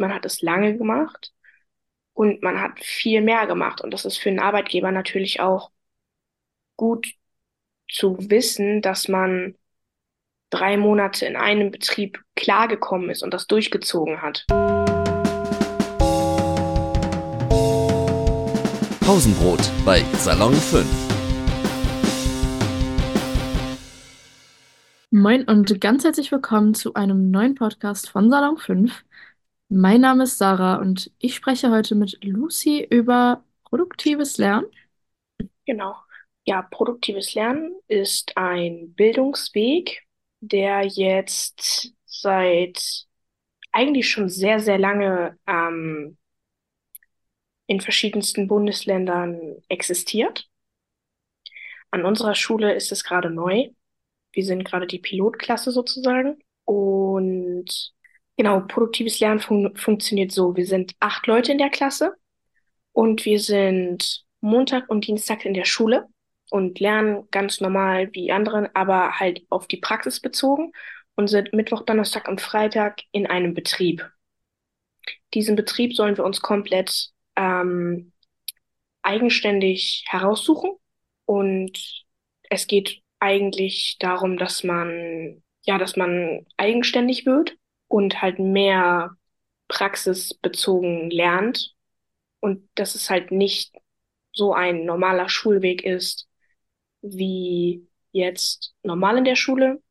man 0.00 0.12
hat 0.12 0.24
es 0.24 0.42
lange 0.42 0.76
gemacht 0.76 1.32
und 2.14 2.42
man 2.42 2.60
hat 2.60 2.80
viel 2.80 3.20
mehr 3.20 3.46
gemacht. 3.46 3.80
Und 3.80 3.92
das 3.92 4.04
ist 4.04 4.16
für 4.16 4.30
einen 4.30 4.40
Arbeitgeber 4.40 4.90
natürlich 4.90 5.40
auch 5.40 5.70
gut 6.76 7.06
zu 7.88 8.16
wissen, 8.30 8.82
dass 8.82 9.08
man 9.08 9.54
drei 10.48 10.76
Monate 10.76 11.26
in 11.26 11.36
einem 11.36 11.70
Betrieb 11.70 12.20
klargekommen 12.34 13.10
ist 13.10 13.22
und 13.22 13.32
das 13.32 13.46
durchgezogen 13.46 14.22
hat. 14.22 14.46
Pausenbrot 19.00 19.70
bei 19.84 20.02
Salon 20.14 20.54
5. 20.54 20.86
Moin 25.12 25.42
und 25.44 25.80
ganz 25.80 26.04
herzlich 26.04 26.30
willkommen 26.30 26.72
zu 26.74 26.94
einem 26.94 27.32
neuen 27.32 27.56
Podcast 27.56 28.08
von 28.08 28.30
Salon 28.30 28.56
5. 28.56 29.04
Mein 29.72 30.00
Name 30.00 30.24
ist 30.24 30.36
Sarah 30.36 30.80
und 30.80 31.12
ich 31.20 31.36
spreche 31.36 31.70
heute 31.70 31.94
mit 31.94 32.18
Lucy 32.24 32.84
über 32.90 33.44
produktives 33.62 34.36
Lernen. 34.36 34.66
Genau. 35.64 35.94
Ja, 36.44 36.62
produktives 36.62 37.34
Lernen 37.34 37.76
ist 37.86 38.36
ein 38.36 38.92
Bildungsweg, 38.94 40.02
der 40.40 40.84
jetzt 40.86 41.94
seit 42.04 43.06
eigentlich 43.70 44.10
schon 44.10 44.28
sehr, 44.28 44.58
sehr 44.58 44.76
lange 44.76 45.38
ähm, 45.46 46.18
in 47.68 47.80
verschiedensten 47.80 48.48
Bundesländern 48.48 49.62
existiert. 49.68 50.48
An 51.92 52.04
unserer 52.04 52.34
Schule 52.34 52.74
ist 52.74 52.90
es 52.90 53.04
gerade 53.04 53.30
neu. 53.30 53.68
Wir 54.32 54.44
sind 54.44 54.64
gerade 54.64 54.88
die 54.88 54.98
Pilotklasse 54.98 55.70
sozusagen. 55.70 56.42
Und 56.64 57.92
genau, 58.40 58.60
produktives 58.60 59.20
Lernen 59.20 59.38
fun 59.38 59.76
funktioniert 59.76 60.32
so. 60.32 60.56
Wir 60.56 60.64
sind 60.64 60.94
acht 60.98 61.26
Leute 61.26 61.52
in 61.52 61.58
der 61.58 61.68
Klasse 61.68 62.14
und 62.92 63.26
wir 63.26 63.38
sind 63.38 64.24
Montag 64.40 64.88
und 64.88 65.06
Dienstag 65.06 65.44
in 65.44 65.52
der 65.52 65.66
Schule 65.66 66.06
und 66.48 66.80
lernen 66.80 67.28
ganz 67.30 67.60
normal 67.60 68.08
wie 68.14 68.32
anderen, 68.32 68.66
aber 68.72 69.20
halt 69.20 69.42
auf 69.50 69.66
die 69.66 69.76
Praxis 69.76 70.20
bezogen 70.20 70.72
und 71.16 71.28
sind 71.28 71.52
Mittwoch, 71.52 71.82
Donnerstag 71.82 72.28
und 72.28 72.40
Freitag 72.40 73.02
in 73.12 73.26
einem 73.26 73.52
Betrieb. 73.52 74.10
Diesen 75.34 75.54
Betrieb 75.54 75.94
sollen 75.94 76.16
wir 76.16 76.24
uns 76.24 76.40
komplett 76.40 77.10
ähm, 77.36 78.10
eigenständig 79.02 80.06
heraussuchen. 80.08 80.70
Und 81.26 81.78
es 82.48 82.66
geht 82.66 83.02
eigentlich 83.18 83.98
darum, 84.00 84.38
dass 84.38 84.64
man, 84.64 85.42
ja, 85.66 85.76
dass 85.76 85.96
man 85.96 86.46
eigenständig 86.56 87.26
wird 87.26 87.59
und 87.90 88.22
halt 88.22 88.38
mehr 88.38 89.16
praxisbezogen 89.68 91.10
lernt. 91.10 91.74
Und 92.40 92.68
dass 92.76 92.94
es 92.94 93.10
halt 93.10 93.32
nicht 93.32 93.74
so 94.32 94.54
ein 94.54 94.86
normaler 94.86 95.28
Schulweg 95.28 95.84
ist, 95.84 96.28
wie 97.02 97.88
jetzt 98.12 98.74
normal 98.82 99.18
in 99.18 99.24
der 99.24 99.36
Schule, 99.36 99.82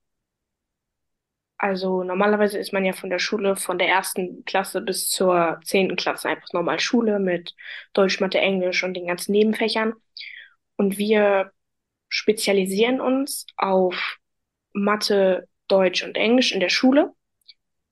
also 1.57 2.03
normalerweise 2.03 2.57
ist 2.57 2.71
man 2.71 2.85
ja 2.85 2.93
von 2.93 3.09
der 3.09 3.19
Schule 3.19 3.55
von 3.57 3.77
der 3.77 3.89
ersten 3.89 4.45
Klasse 4.45 4.79
bis 4.81 5.09
zur 5.09 5.59
zehnten 5.65 5.97
Klasse 5.97 6.29
einfach 6.29 6.47
normal 6.53 6.79
Schule 6.79 7.19
mit 7.19 7.53
Deutsch, 7.93 8.21
Mathe, 8.21 8.39
Englisch 8.39 8.83
und 8.83 8.93
den 8.93 9.07
ganzen 9.07 9.33
Nebenfächern. 9.33 9.93
Und 10.77 10.97
wir 10.97 11.51
spezialisieren 12.09 13.01
uns 13.01 13.45
auf 13.57 14.17
Mathe, 14.73 15.47
Deutsch 15.67 16.03
und 16.03 16.15
Englisch 16.17 16.53
in 16.53 16.61
der 16.61 16.69
Schule. 16.69 17.13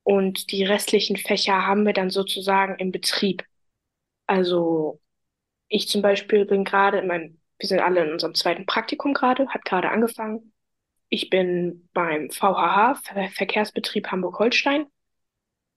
Und 0.08 0.52
die 0.54 0.64
restlichen 0.64 1.18
Fächer 1.18 1.68
haben 1.68 1.86
wir 1.86 1.92
dann 1.92 2.10
sozusagen 2.10 2.76
im 2.80 2.94
Betrieb. 2.94 3.44
Also 4.28 5.02
ich 5.70 5.90
zum 5.90 6.02
Beispiel 6.02 6.46
bin 6.46 6.64
gerade 6.66 7.00
in 7.00 7.08
meinem, 7.08 7.42
wir 7.60 7.68
sind 7.70 7.82
alle 7.82 8.06
in 8.06 8.14
unserem 8.14 8.36
zweiten 8.36 8.66
Praktikum 8.66 9.14
gerade, 9.14 9.50
hat 9.50 9.66
gerade 9.66 9.90
angefangen. 9.90 10.54
Ich 11.10 11.30
bin 11.30 11.90
beim 11.94 12.32
VHH, 12.32 12.96
Ver 13.04 13.30
Verkehrsbetrieb 13.32 14.08
Hamburg-Holstein. 14.08 14.88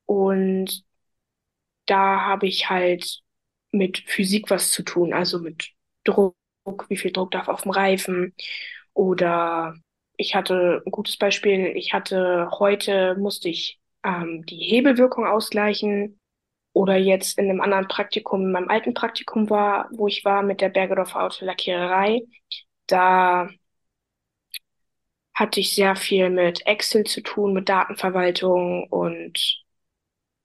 Und 0.07 0.85
da 1.87 2.23
habe 2.23 2.47
ich 2.47 2.71
halt 2.71 3.21
mit 3.73 3.99
Physik 4.07 4.51
was 4.51 4.71
zu 4.71 4.85
tun, 4.85 5.13
also 5.13 5.41
mit 5.41 5.71
Druck, 6.05 6.37
wie 6.89 6.97
viel 6.97 7.13
Druck 7.13 7.33
darf 7.33 7.49
auf 7.49 7.63
dem 7.63 7.73
Reifen. 7.73 8.35
Oder 8.95 9.75
ich 10.17 10.37
hatte 10.37 10.83
ein 10.87 10.93
gutes 10.93 11.17
Beispiel, 11.17 11.67
ich 11.77 11.93
hatte 11.95 12.51
heute 12.61 13.17
musste 13.17 13.49
ich 13.49 13.80
ähm, 14.05 14.45
die 14.47 14.57
Hebelwirkung 14.57 15.27
ausgleichen. 15.27 16.19
Oder 16.73 16.97
jetzt 16.97 17.39
in 17.39 17.51
einem 17.51 17.61
anderen 17.61 17.89
Praktikum, 17.89 18.43
in 18.43 18.53
meinem 18.53 18.69
alten 18.69 18.95
Praktikum 18.95 19.51
war, 19.51 19.89
wo 19.93 20.07
ich 20.07 20.25
war 20.25 20.43
mit 20.43 20.61
der 20.61 20.69
Bergedorfer 20.69 21.25
Autolackiererei, 21.25 22.23
da 22.87 23.49
hatte 25.35 25.61
ich 25.61 25.75
sehr 25.75 25.97
viel 25.97 26.31
mit 26.31 26.67
Excel 26.67 27.05
zu 27.05 27.23
tun, 27.23 27.53
mit 27.55 27.69
Datenverwaltung 27.69 28.87
und 28.89 29.63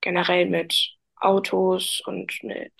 generell 0.01 0.47
mit 0.47 0.95
Autos 1.17 2.01
und 2.05 2.43
mit, 2.43 2.73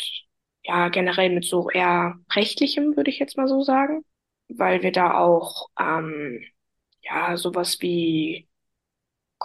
ja, 0.63 0.89
generell 0.89 1.29
mit 1.31 1.45
so 1.45 1.69
eher 1.69 2.15
rechtlichem, 2.33 2.95
würde 2.95 3.09
ich 3.11 3.19
jetzt 3.19 3.37
mal 3.37 3.47
so 3.47 3.61
sagen, 3.61 4.05
weil 4.47 4.83
wir 4.83 4.91
da 4.91 5.17
auch, 5.19 5.69
ähm, 5.79 6.43
ja, 7.01 7.37
sowas 7.37 7.81
wie 7.81 8.47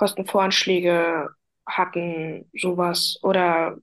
Kostenvoranschläge 0.01 1.29
hatten, 1.67 2.51
sowas. 2.59 3.19
Oder 3.23 3.77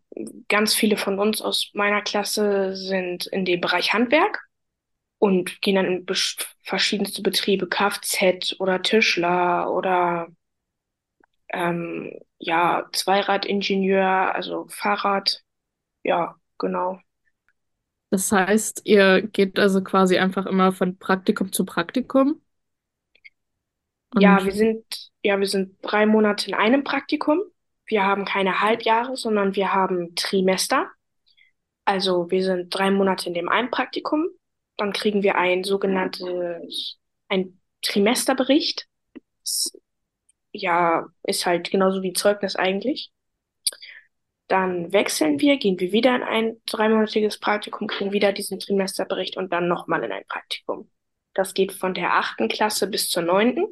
ganz 0.49 0.73
viele 0.73 0.97
von 0.97 1.19
uns 1.19 1.43
aus 1.43 1.69
meiner 1.75 2.01
Klasse 2.01 2.75
sind 2.75 3.27
in 3.27 3.45
dem 3.45 3.61
Bereich 3.61 3.93
Handwerk 3.93 4.47
und 5.19 5.61
gehen 5.61 5.75
dann 5.75 5.85
in 5.85 6.05
verschiedenste 6.63 7.21
Betriebe, 7.21 7.67
Kfz 7.67 8.55
oder 8.59 8.81
Tischler 8.81 9.71
oder 9.71 10.29
ähm, 11.49 12.11
ja, 12.39 12.89
Zweiradingenieur, 12.93 14.33
also 14.33 14.65
Fahrrad. 14.69 15.43
Ja, 16.01 16.35
genau. 16.57 16.99
Das 18.09 18.31
heißt, 18.31 18.81
ihr 18.85 19.21
geht 19.21 19.59
also 19.59 19.83
quasi 19.83 20.17
einfach 20.17 20.47
immer 20.47 20.71
von 20.71 20.97
Praktikum 20.97 21.51
zu 21.51 21.63
Praktikum? 21.63 22.41
Ja, 24.15 24.37
Und 24.37 24.45
wir 24.45 24.51
sind, 24.53 24.83
ja, 25.23 25.39
wir 25.39 25.47
sind 25.47 25.77
drei 25.81 26.05
Monate 26.05 26.47
in 26.47 26.53
einem 26.55 26.83
Praktikum. 26.83 27.41
Wir 27.85 28.03
haben 28.03 28.25
keine 28.25 28.61
Halbjahre, 28.61 29.15
sondern 29.15 29.55
wir 29.55 29.73
haben 29.73 30.15
Trimester. 30.15 30.89
Also 31.85 32.29
wir 32.29 32.43
sind 32.43 32.69
drei 32.69 32.91
Monate 32.91 33.27
in 33.27 33.33
dem 33.33 33.49
einen 33.49 33.71
Praktikum 33.71 34.27
dann 34.77 34.93
kriegen 34.93 35.23
wir 35.23 35.35
ein 35.35 35.63
sogenanntes, 35.63 36.97
ein 37.27 37.59
Trimesterbericht. 37.81 38.87
Ja, 40.51 41.07
ist 41.23 41.45
halt 41.45 41.69
genauso 41.71 42.01
wie 42.03 42.13
Zeugnis 42.13 42.55
eigentlich. 42.55 43.11
Dann 44.47 44.93
wechseln 44.93 45.41
wir, 45.41 45.57
gehen 45.57 45.79
wir 45.79 45.91
wieder 45.91 46.15
in 46.15 46.23
ein 46.23 46.61
dreimonatiges 46.65 47.39
Praktikum, 47.39 47.87
kriegen 47.87 48.13
wieder 48.13 48.31
diesen 48.31 48.59
Trimesterbericht 48.59 49.35
und 49.35 49.51
dann 49.51 49.67
nochmal 49.67 50.03
in 50.03 50.11
ein 50.11 50.25
Praktikum. 50.27 50.89
Das 51.33 51.53
geht 51.53 51.73
von 51.73 51.93
der 51.93 52.13
achten 52.13 52.47
Klasse 52.47 52.87
bis 52.87 53.09
zur 53.09 53.23
neunten. 53.23 53.65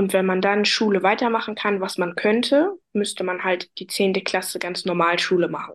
Und 0.00 0.14
wenn 0.14 0.26
man 0.26 0.40
dann 0.40 0.64
Schule 0.64 1.02
weitermachen 1.04 1.54
kann, 1.54 1.80
was 1.80 1.98
man 1.98 2.16
könnte, 2.16 2.78
müsste 2.94 3.22
man 3.24 3.44
halt 3.44 3.70
die 3.78 3.86
zehnte 3.86 4.22
Klasse 4.22 4.58
ganz 4.58 4.86
normal 4.86 5.18
Schule 5.20 5.48
machen. 5.48 5.74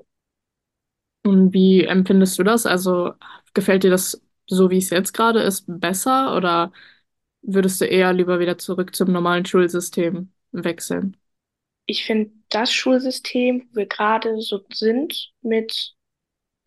Und 1.23 1.53
wie 1.53 1.83
empfindest 1.83 2.37
du 2.39 2.43
das? 2.43 2.65
Also 2.65 3.13
gefällt 3.53 3.83
dir 3.83 3.89
das 3.89 4.21
so, 4.47 4.69
wie 4.69 4.77
es 4.77 4.89
jetzt 4.91 5.13
gerade 5.13 5.39
ist, 5.41 5.63
besser 5.67 6.35
oder 6.37 6.71
würdest 7.41 7.81
du 7.81 7.85
eher 7.85 8.13
lieber 8.13 8.39
wieder 8.39 8.57
zurück 8.57 8.95
zum 8.95 9.11
normalen 9.11 9.45
Schulsystem 9.45 10.31
wechseln? 10.51 11.17
Ich 11.85 12.05
finde 12.05 12.31
das 12.49 12.73
Schulsystem, 12.73 13.67
wo 13.71 13.75
wir 13.81 13.85
gerade 13.87 14.41
so 14.41 14.63
sind, 14.73 15.31
mit 15.41 15.93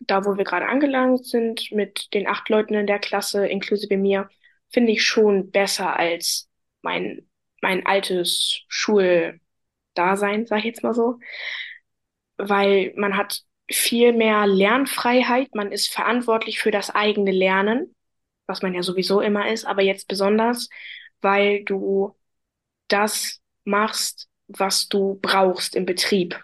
da, 0.01 0.25
wo 0.25 0.37
wir 0.37 0.45
gerade 0.45 0.67
angelangt 0.67 1.25
sind, 1.27 1.71
mit 1.73 2.13
den 2.15 2.27
acht 2.27 2.49
Leuten 2.49 2.75
in 2.75 2.87
der 2.87 2.99
Klasse, 2.99 3.47
inklusive 3.47 3.97
mir, 3.97 4.29
finde 4.71 4.93
ich 4.93 5.05
schon 5.05 5.51
besser 5.51 5.97
als 5.97 6.49
mein, 6.83 7.28
mein 7.61 7.85
altes 7.85 8.61
Schuldasein, 8.67 9.39
sag 10.45 10.59
ich 10.59 10.65
jetzt 10.65 10.83
mal 10.83 10.93
so. 10.93 11.19
Weil 12.37 12.93
man 12.95 13.17
hat 13.17 13.43
viel 13.69 14.13
mehr 14.13 14.47
Lernfreiheit. 14.47 15.53
Man 15.55 15.71
ist 15.71 15.91
verantwortlich 15.91 16.59
für 16.59 16.71
das 16.71 16.89
eigene 16.89 17.31
Lernen, 17.31 17.95
was 18.47 18.61
man 18.61 18.73
ja 18.73 18.83
sowieso 18.83 19.21
immer 19.21 19.51
ist, 19.51 19.65
aber 19.65 19.81
jetzt 19.83 20.07
besonders, 20.07 20.69
weil 21.21 21.63
du 21.63 22.15
das 22.87 23.41
machst, 23.63 24.29
was 24.47 24.87
du 24.89 25.19
brauchst 25.21 25.75
im 25.75 25.85
Betrieb. 25.85 26.43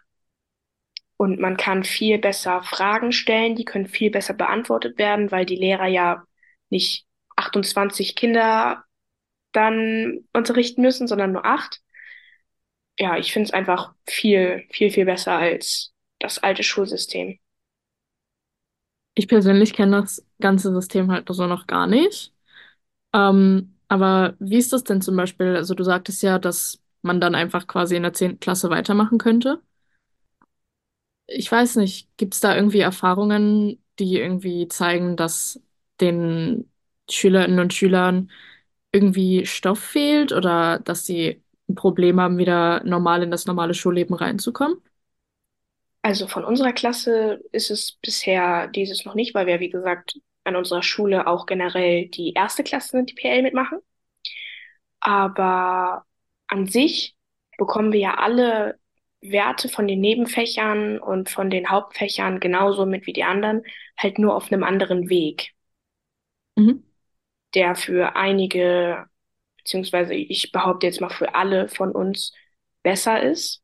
Und 1.17 1.39
man 1.39 1.57
kann 1.57 1.83
viel 1.83 2.17
besser 2.19 2.62
Fragen 2.63 3.12
stellen, 3.12 3.56
die 3.56 3.65
können 3.65 3.88
viel 3.88 4.12
besser 4.12 4.33
beantwortet 4.33 4.97
werden, 4.97 5.31
weil 5.31 5.45
die 5.45 5.56
Lehrer 5.56 5.88
ja 5.88 6.23
nicht 6.69 7.06
28 7.38 8.15
Kinder 8.15 8.85
dann 9.56 10.25
unterrichten 10.34 10.81
müssen, 10.81 11.07
sondern 11.07 11.31
nur 11.34 11.46
acht. 11.46 11.81
ja, 13.00 13.18
ich 13.18 13.34
finde 13.34 13.48
es 13.48 13.54
einfach 13.54 13.94
viel, 14.07 14.66
viel, 14.72 14.92
viel 14.92 15.06
besser 15.06 15.34
als 15.34 15.94
das 16.19 16.40
alte 16.40 16.63
Schulsystem. 16.63 17.40
Ich 19.13 19.28
persönlich 19.28 19.74
kenne 19.74 20.02
das 20.02 20.25
ganze 20.42 20.74
System 20.74 21.12
halt 21.12 21.28
so 21.30 21.48
noch 21.48 21.68
gar 21.68 21.88
nicht. 21.88 22.34
Ähm, 23.13 23.75
aber 23.90 24.36
wie 24.40 24.57
ist 24.57 24.74
das 24.74 24.84
denn 24.84 25.02
zum 25.02 25.16
Beispiel? 25.18 25.56
Also 25.58 25.75
du 25.75 25.84
sagtest 25.84 26.24
ja, 26.24 26.40
dass 26.40 26.81
man 27.04 27.22
dann 27.22 27.36
einfach 27.36 27.68
quasi 27.68 27.96
in 27.96 28.04
der 28.04 28.13
zehnten 28.13 28.40
Klasse 28.42 28.69
weitermachen 28.69 29.18
könnte. 29.19 29.62
Ich 31.28 31.51
weiß 31.51 31.78
nicht, 31.78 32.10
gibt 32.18 32.34
es 32.36 32.40
da 32.40 32.56
irgendwie 32.56 32.80
Erfahrungen, 32.81 33.84
die 34.00 34.18
irgendwie 34.18 34.68
zeigen, 34.68 35.16
dass 35.18 35.60
den 36.01 36.69
Schülerinnen 37.10 37.60
und 37.60 37.74
Schülern 37.74 38.30
irgendwie 38.95 39.45
Stoff 39.45 39.80
fehlt 39.80 40.31
oder 40.33 40.80
dass 40.80 41.06
sie 41.06 41.44
ein 41.69 41.75
Problem 41.75 42.19
haben, 42.21 42.38
wieder 42.38 42.83
normal 42.86 43.24
in 43.24 43.31
das 43.31 43.45
normale 43.45 43.74
Schulleben 43.74 44.15
reinzukommen? 44.15 44.77
Also 46.03 46.27
von 46.27 46.45
unserer 46.45 46.71
Klasse 46.71 47.42
ist 47.51 47.69
es 47.71 47.94
bisher 48.01 48.68
dieses 48.68 49.03
noch 49.06 49.15
nicht, 49.15 49.33
weil 49.36 49.47
wir, 49.47 49.59
wie 49.59 49.69
gesagt, 49.69 50.19
an 50.45 50.56
unserer 50.56 50.83
Schule 50.83 51.27
auch 51.27 51.45
generell 51.47 52.07
die 52.07 52.33
erste 52.33 52.63
Klasse 52.63 53.03
die 53.03 53.13
PL 53.15 53.42
mitmachen. 53.42 53.80
Aber 55.00 56.06
an 56.48 56.68
sich 56.68 57.15
bekommen 57.57 57.91
wir 57.94 58.00
ja 58.00 58.13
alle 58.15 58.80
Werte 59.21 59.69
von 59.69 59.88
den 59.88 60.01
Nebenfächern 60.01 61.00
und 61.00 61.30
von 61.30 61.50
den 61.50 61.69
Hauptfächern 61.69 62.39
genauso 62.39 62.86
mit 62.86 63.06
wie 63.07 63.13
die 63.13 63.24
anderen, 63.24 63.63
halt 63.98 64.19
nur 64.19 64.36
auf 64.36 64.51
einem 64.51 64.63
anderen 64.63 65.09
Weg, 65.09 65.53
Mhm. 66.57 66.86
Der 67.56 67.75
für 67.75 68.16
einige, 68.16 69.06
beziehungsweise 69.57 70.13
ich 70.16 70.52
behaupte 70.52 70.88
jetzt 70.88 71.02
mal 71.02 71.10
für 71.10 71.36
alle 71.36 71.69
von 71.69 71.92
uns 71.94 72.34
besser 72.84 73.22
ist, 73.24 73.62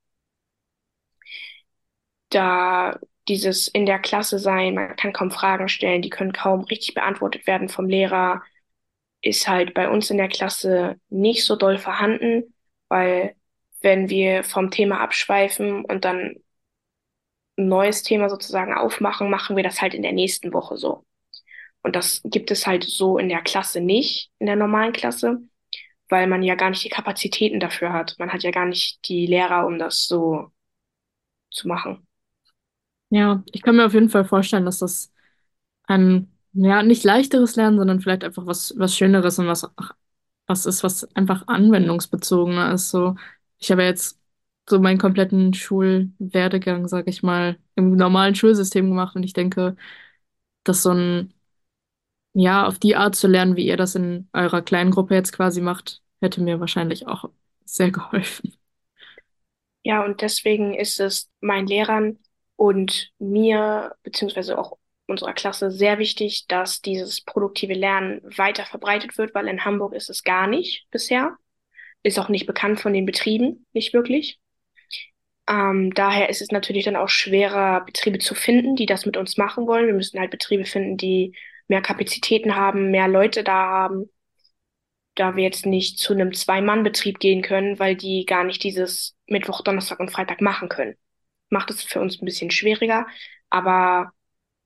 da 2.29 2.99
dieses 3.27 3.67
in 3.67 3.85
der 3.85 3.99
Klasse 3.99 4.39
sein, 4.39 4.73
man 4.75 4.95
kann 4.95 5.13
kaum 5.13 5.31
Fragen 5.31 5.69
stellen, 5.69 6.01
die 6.01 6.09
können 6.09 6.33
kaum 6.33 6.61
richtig 6.61 6.93
beantwortet 6.95 7.45
werden 7.47 7.69
vom 7.69 7.87
Lehrer, 7.87 8.41
ist 9.21 9.47
halt 9.47 9.73
bei 9.73 9.89
uns 9.89 10.09
in 10.09 10.17
der 10.17 10.29
Klasse 10.29 10.99
nicht 11.09 11.45
so 11.45 11.55
doll 11.55 11.77
vorhanden, 11.77 12.55
weil 12.89 13.35
wenn 13.81 14.09
wir 14.09 14.43
vom 14.43 14.71
Thema 14.71 15.01
abschweifen 15.01 15.85
und 15.85 16.05
dann 16.05 16.37
ein 17.57 17.67
neues 17.69 18.03
Thema 18.03 18.29
sozusagen 18.29 18.73
aufmachen, 18.73 19.29
machen 19.29 19.55
wir 19.55 19.63
das 19.63 19.81
halt 19.81 19.93
in 19.93 20.01
der 20.01 20.11
nächsten 20.11 20.51
Woche 20.53 20.75
so. 20.77 21.05
Und 21.83 21.95
das 21.95 22.21
gibt 22.25 22.51
es 22.51 22.67
halt 22.67 22.83
so 22.83 23.17
in 23.17 23.29
der 23.29 23.41
Klasse 23.41 23.81
nicht, 23.81 24.31
in 24.39 24.47
der 24.47 24.55
normalen 24.55 24.93
Klasse, 24.93 25.41
weil 26.09 26.27
man 26.27 26.43
ja 26.43 26.55
gar 26.55 26.69
nicht 26.71 26.83
die 26.85 26.89
Kapazitäten 26.89 27.59
dafür 27.59 27.93
hat. 27.93 28.15
Man 28.19 28.31
hat 28.33 28.43
ja 28.43 28.51
gar 28.51 28.65
nicht 28.67 29.07
die 29.09 29.27
Lehrer, 29.27 29.67
um 29.67 29.79
das 29.79 30.07
so 30.07 30.51
zu 31.51 31.67
machen. 31.67 32.07
Ja, 33.09 33.43
ich 33.51 33.61
kann 33.61 33.75
mir 33.75 33.85
auf 33.85 33.93
jeden 33.93 34.09
Fall 34.09 34.25
vorstellen, 34.25 34.65
dass 34.65 34.79
das 34.79 35.11
ein, 35.85 36.31
ja, 36.53 36.83
nicht 36.83 37.03
leichteres 37.03 37.55
Lernen, 37.57 37.77
sondern 37.77 38.01
vielleicht 38.01 38.23
einfach 38.23 38.45
was, 38.47 38.73
was 38.77 38.95
Schöneres 38.97 39.39
und 39.39 39.47
was, 39.47 39.67
was 40.47 40.65
ist, 40.67 40.83
was 40.83 41.05
einfach 41.15 41.47
anwendungsbezogener 41.47 42.73
ist. 42.73 42.91
So, 42.91 43.15
ich 43.59 43.71
habe 43.71 43.83
jetzt 43.83 44.19
so 44.69 44.79
meinen 44.79 44.99
kompletten 44.99 45.53
Schulwerdegang, 45.53 46.87
sag 46.87 47.07
ich 47.09 47.23
mal, 47.23 47.57
im 47.75 47.95
normalen 47.95 48.35
Schulsystem 48.35 48.89
gemacht 48.89 49.15
und 49.15 49.23
ich 49.23 49.33
denke, 49.33 49.75
dass 50.63 50.83
so 50.83 50.91
ein, 50.93 51.33
ja, 52.33 52.65
auf 52.65 52.79
die 52.79 52.95
Art 52.95 53.15
zu 53.15 53.27
lernen, 53.27 53.55
wie 53.55 53.65
ihr 53.65 53.77
das 53.77 53.95
in 53.95 54.29
eurer 54.33 54.61
kleinen 54.61 54.91
Gruppe 54.91 55.15
jetzt 55.15 55.33
quasi 55.33 55.61
macht, 55.61 56.01
hätte 56.21 56.41
mir 56.41 56.59
wahrscheinlich 56.59 57.07
auch 57.07 57.29
sehr 57.65 57.91
geholfen. 57.91 58.53
Ja, 59.83 60.03
und 60.05 60.21
deswegen 60.21 60.73
ist 60.73 60.99
es 60.99 61.29
meinen 61.39 61.67
Lehrern 61.67 62.19
und 62.55 63.11
mir, 63.17 63.95
beziehungsweise 64.03 64.57
auch 64.57 64.77
unserer 65.07 65.33
Klasse, 65.33 65.71
sehr 65.71 65.97
wichtig, 65.97 66.45
dass 66.47 66.81
dieses 66.81 67.21
produktive 67.21 67.73
Lernen 67.73 68.21
weiter 68.37 68.65
verbreitet 68.65 69.17
wird, 69.17 69.33
weil 69.33 69.47
in 69.47 69.65
Hamburg 69.65 69.93
ist 69.93 70.09
es 70.09 70.23
gar 70.23 70.47
nicht 70.47 70.87
bisher. 70.91 71.37
Ist 72.03 72.19
auch 72.19 72.29
nicht 72.29 72.45
bekannt 72.47 72.79
von 72.79 72.93
den 72.93 73.05
Betrieben, 73.05 73.65
nicht 73.73 73.93
wirklich. 73.93 74.39
Ähm, 75.47 75.93
daher 75.93 76.29
ist 76.29 76.41
es 76.41 76.51
natürlich 76.51 76.85
dann 76.85 76.95
auch 76.95 77.09
schwerer, 77.09 77.81
Betriebe 77.85 78.19
zu 78.19 78.35
finden, 78.35 78.75
die 78.75 78.85
das 78.85 79.05
mit 79.05 79.17
uns 79.17 79.37
machen 79.37 79.67
wollen. 79.67 79.87
Wir 79.87 79.93
müssen 79.93 80.19
halt 80.19 80.31
Betriebe 80.31 80.65
finden, 80.65 80.97
die 80.97 81.35
mehr 81.71 81.81
Kapazitäten 81.81 82.55
haben, 82.57 82.91
mehr 82.91 83.07
Leute 83.07 83.43
da 83.45 83.53
haben, 83.53 84.09
da 85.15 85.37
wir 85.37 85.43
jetzt 85.45 85.65
nicht 85.65 85.99
zu 85.99 86.13
einem 86.13 86.33
Zwei-Mann-Betrieb 86.33 87.19
gehen 87.19 87.41
können, 87.41 87.79
weil 87.79 87.95
die 87.95 88.25
gar 88.25 88.43
nicht 88.43 88.61
dieses 88.63 89.15
Mittwoch, 89.25 89.61
Donnerstag 89.61 89.99
und 90.01 90.11
Freitag 90.11 90.41
machen 90.41 90.67
können. 90.67 90.95
Macht 91.49 91.69
es 91.71 91.81
für 91.81 92.01
uns 92.01 92.21
ein 92.21 92.25
bisschen 92.25 92.51
schwieriger, 92.51 93.07
aber 93.49 94.11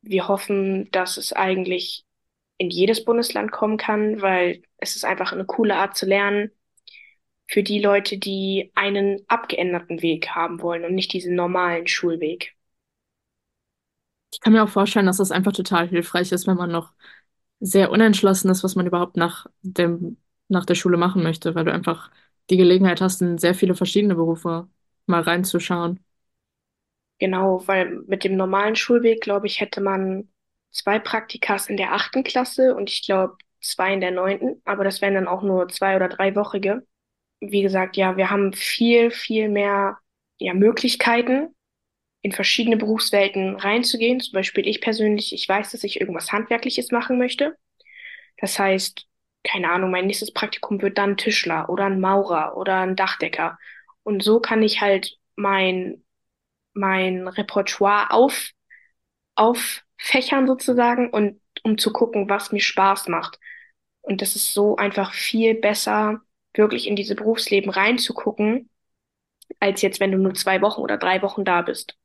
wir 0.01 0.27
hoffen, 0.27 0.89
dass 0.91 1.17
es 1.17 1.31
eigentlich 1.31 2.05
in 2.57 2.71
jedes 2.71 3.05
Bundesland 3.05 3.51
kommen 3.51 3.77
kann, 3.77 4.21
weil 4.23 4.63
es 4.77 4.95
ist 4.95 5.05
einfach 5.05 5.31
eine 5.31 5.45
coole 5.45 5.75
Art 5.75 5.95
zu 5.95 6.07
lernen 6.07 6.49
für 7.47 7.61
die 7.61 7.79
Leute, 7.79 8.17
die 8.17 8.71
einen 8.73 9.19
abgeänderten 9.27 10.01
Weg 10.01 10.29
haben 10.29 10.59
wollen 10.61 10.85
und 10.85 10.95
nicht 10.95 11.13
diesen 11.13 11.35
normalen 11.35 11.85
Schulweg. 11.85 12.54
Ich 14.35 14.41
kann 14.41 14.53
mir 14.53 14.63
auch 14.63 14.69
vorstellen, 14.69 15.05
dass 15.05 15.17
das 15.17 15.31
einfach 15.31 15.53
total 15.53 15.87
hilfreich 15.87 16.31
ist, 16.33 16.45
wenn 16.47 16.57
man 16.57 16.69
noch 16.71 16.93
sehr 17.61 17.91
unentschlossen 17.91 18.49
ist, 18.51 18.63
was 18.63 18.75
man 18.75 18.87
überhaupt 18.87 19.17
nach 19.17 19.47
dem, 19.63 20.17
nach 20.49 20.65
der 20.65 20.75
Schule 20.75 20.97
machen 20.97 21.23
möchte, 21.23 21.55
weil 21.55 21.65
du 21.65 21.73
einfach 21.73 22.11
die 22.49 22.57
Gelegenheit 22.57 23.01
hast, 23.01 23.21
in 23.21 23.37
sehr 23.39 23.55
viele 23.55 23.75
verschiedene 23.75 24.15
Berufe 24.15 24.69
mal 25.07 25.21
reinzuschauen. 25.21 25.99
Genau, 27.19 27.65
weil 27.67 28.01
mit 28.07 28.23
dem 28.23 28.35
normalen 28.35 28.75
Schulweg, 28.75 29.21
glaube 29.21 29.47
ich, 29.47 29.61
hätte 29.61 29.79
man 29.81 30.29
zwei 30.71 30.99
Praktikas 30.99 31.67
in 31.69 31.77
der 31.77 31.93
achten 31.93 32.23
Klasse 32.23 32.75
und 32.75 32.89
ich 32.89 33.03
glaube 33.05 33.37
zwei 33.61 33.93
in 33.93 34.01
der 34.01 34.11
neunten, 34.11 34.61
aber 34.65 34.83
das 34.83 35.01
wären 35.01 35.15
dann 35.15 35.27
auch 35.27 35.41
nur 35.41 35.69
zwei 35.69 35.95
oder 35.95 36.09
dreiwöchige. 36.09 36.85
Wie 37.41 37.63
gesagt, 37.63 37.97
ja, 37.97 38.17
wir 38.17 38.31
haben 38.31 38.53
viel, 38.53 39.11
viel 39.11 39.49
mehr 39.49 39.99
ja, 40.39 40.53
Möglichkeiten, 40.55 41.54
in 42.25 42.31
verschiedene 42.31 42.75
Berufswelten 42.75 43.55
reinzugehen. 43.55 44.19
Zum 44.19 44.33
Beispiel 44.33 44.67
ich 44.67 44.81
persönlich, 44.81 45.31
ich 45.31 45.47
weiß, 45.47 45.69
dass 45.71 45.83
ich 45.83 46.01
irgendwas 46.01 46.31
Handwerkliches 46.31 46.89
machen 46.89 47.19
möchte. 47.19 47.55
Das 48.39 48.57
heißt, 48.57 49.05
keine 49.43 49.69
Ahnung, 49.69 49.91
mein 49.91 50.07
nächstes 50.07 50.33
Praktikum 50.33 50.81
wird 50.81 50.97
dann 50.97 51.17
Tischler 51.17 51.69
oder 51.69 51.85
ein 51.85 51.99
Maurer 51.99 52.57
oder 52.57 52.79
ein 52.79 52.95
Dachdecker. 52.95 53.59
Und 54.01 54.23
so 54.23 54.39
kann 54.39 54.63
ich 54.63 54.81
halt 54.81 55.19
mein, 55.35 56.03
mein 56.73 57.27
Repertoire 57.27 58.09
auf, 58.09 58.49
auffächern 59.35 60.47
sozusagen 60.47 61.11
und 61.11 61.39
um 61.61 61.77
zu 61.77 61.93
gucken, 61.93 62.27
was 62.27 62.51
mir 62.51 62.59
Spaß 62.59 63.07
macht. 63.07 63.39
Und 64.01 64.23
das 64.23 64.35
ist 64.35 64.51
so 64.51 64.77
einfach 64.77 65.13
viel 65.13 65.53
besser, 65.53 66.21
wirklich 66.55 66.87
in 66.87 66.95
diese 66.95 67.13
Berufsleben 67.13 67.69
reinzugucken, 67.69 68.71
als 69.59 69.83
jetzt, 69.83 69.99
wenn 69.99 70.11
du 70.11 70.17
nur 70.17 70.33
zwei 70.33 70.59
Wochen 70.63 70.81
oder 70.81 70.97
drei 70.97 71.21
Wochen 71.21 71.45
da 71.45 71.61
bist. 71.61 71.95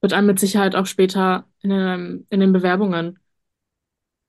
Wird 0.00 0.12
einem 0.12 0.26
mit 0.28 0.38
Sicherheit 0.38 0.76
auch 0.76 0.86
später 0.86 1.46
in 1.60 1.70
den, 1.70 2.26
in 2.30 2.40
den 2.40 2.52
Bewerbungen 2.52 3.18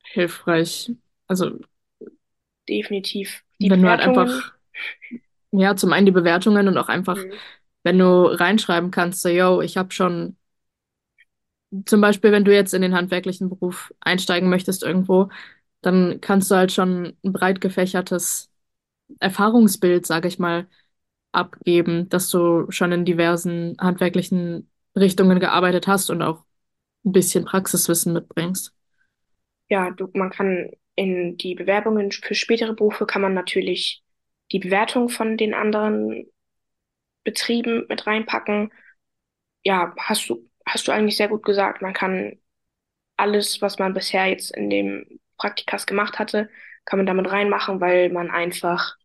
hilfreich. 0.03 0.91
Also, 1.27 1.59
Definitiv. 2.67 3.43
Die 3.61 3.69
wenn 3.69 3.81
du 3.81 3.89
halt 3.89 4.01
einfach, 4.01 4.53
ja, 5.51 5.75
zum 5.75 5.93
einen 5.93 6.05
die 6.05 6.11
Bewertungen 6.11 6.67
und 6.67 6.77
auch 6.77 6.89
einfach, 6.89 7.17
hm, 7.17 7.31
wenn 7.83 7.97
du 7.97 8.25
reinschreiben 8.25 8.91
kannst, 8.91 9.21
so, 9.21 9.29
yo, 9.29 9.61
ich 9.61 9.77
habe 9.77 9.91
schon, 9.91 10.37
zum 11.85 12.01
Beispiel, 12.01 12.31
wenn 12.31 12.45
du 12.45 12.53
jetzt 12.53 12.73
in 12.73 12.81
den 12.81 12.95
handwerklichen 12.95 13.49
Beruf 13.49 13.93
einsteigen 13.99 14.49
möchtest 14.49 14.83
irgendwo, 14.83 15.29
dann 15.81 16.19
kannst 16.21 16.51
du 16.51 16.55
halt 16.55 16.71
schon 16.71 17.17
ein 17.23 17.33
breit 17.33 17.61
gefächertes 17.61 18.49
Erfahrungsbild, 19.19 20.05
sage 20.07 20.27
ich 20.29 20.39
mal, 20.39 20.67
abgeben, 21.33 22.09
dass 22.09 22.29
du 22.31 22.71
schon 22.71 22.91
in 22.93 23.05
diversen 23.05 23.77
handwerklichen 23.79 24.68
Richtungen 24.97 25.39
gearbeitet 25.39 25.87
hast 25.87 26.09
und 26.09 26.21
auch 26.21 26.43
ein 27.05 27.11
bisschen 27.13 27.45
Praxiswissen 27.45 28.13
mitbringst. 28.13 28.73
ja, 29.69 29.91
du, 29.91 30.09
man 30.13 30.29
kann 30.29 30.71
in 30.95 31.37
die 31.37 31.55
Bewerbungen 31.55 32.11
für 32.11 32.35
spätere 32.35 32.73
Berufe 32.73 33.05
kann 33.05 33.21
man 33.21 33.33
natürlich 33.33 34.03
die 34.51 34.59
Bewertung 34.59 35.09
von 35.09 35.37
den 35.37 35.53
anderen 35.53 36.25
Betrieben 37.23 37.85
mit 37.89 38.07
reinpacken. 38.07 38.71
Ja, 39.63 39.93
hast 39.99 40.29
du, 40.29 40.49
hast 40.65 40.87
du 40.87 40.91
eigentlich 40.91 41.17
sehr 41.17 41.29
gut 41.29 41.43
gesagt. 41.43 41.81
Man 41.81 41.93
kann 41.93 42.39
alles, 43.17 43.61
was 43.61 43.79
man 43.79 43.93
bisher 43.93 44.27
jetzt 44.27 44.51
in 44.55 44.69
dem 44.69 45.21
Praktikas 45.37 45.87
gemacht 45.87 46.19
hatte, 46.19 46.49
kann 46.85 46.99
man 46.99 47.05
damit 47.07 47.31
reinmachen, 47.31 47.81
weil 47.81 48.09
man 48.11 48.31
einfach, 48.31 48.97